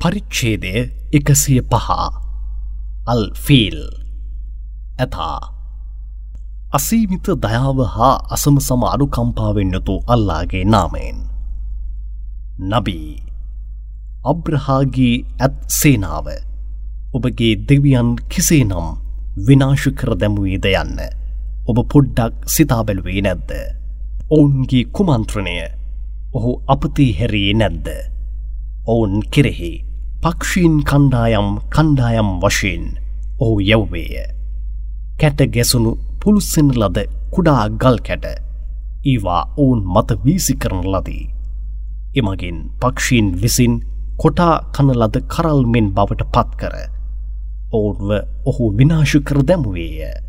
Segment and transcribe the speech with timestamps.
[0.00, 0.72] පරිච්ඡේදය
[1.12, 1.88] එකසිය පහ.
[3.12, 3.78] අල්ෆිල්
[4.96, 5.38] ඇතා.
[6.72, 11.18] අසීමිත දයාව හා අසම සම අනුකම්පාවෙන් යුතු අල්ලාගේ නාමයෙන්.
[12.70, 13.10] නබී.
[14.24, 16.28] අබ්‍රහාගේ ඇත් සේනාව.
[17.14, 18.86] ඔබගේ දෙවියන් කෙසේ නම්
[19.48, 21.02] විනාශ කර දැමුවේද යන්න.
[21.68, 23.50] ඔබ පොඩ්ඩක් සිතා බැලුවේ නැද්ද?
[24.30, 25.58] ඔවුන්ගේ කුමන්ත්‍රණය
[26.32, 27.86] ඔහු අපතේ හැරයේ නැද්ද?
[28.86, 29.87] ඔවුන් කෙරෙහි
[30.22, 32.84] පක්ෂීන් කණ්ඩායම් කණ්ඩායම් වශයෙන්
[33.40, 34.14] ඔහු යව්වේය.
[35.20, 36.98] කැට ගැසුණු පුළුස්සෙන ලද
[37.34, 38.26] කුඩා ගල් කැට
[39.04, 41.24] ඒවා ඔවුන් මත වීසි කරන ලදී.
[42.16, 43.74] එමගින් පක්ෂීන් විසින්
[44.16, 46.74] කොටා කනලද කරල්මෙන් බවට පත් කර
[47.72, 48.10] ඔවුන්ව
[48.44, 50.27] ඔහු විනාශ කර දැමුවේය.